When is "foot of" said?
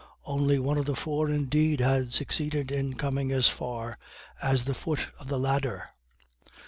4.73-5.27